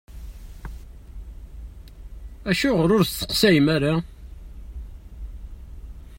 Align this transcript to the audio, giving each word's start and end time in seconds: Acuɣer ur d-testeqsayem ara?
Acuɣer 2.49 2.89
ur 2.95 3.01
d-testeqsayem 3.03 3.67
ara? 3.75 3.93